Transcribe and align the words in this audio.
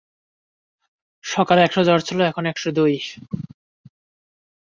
সকালে 1.23 1.59
এক 1.61 1.71
শ 1.73 1.77
এক 1.77 1.85
জ্বর 1.85 1.99
ছিল, 1.99 2.19
এখন 2.21 2.43
এক 2.45 2.57
শ 2.57 2.63
দুই। 2.75 2.93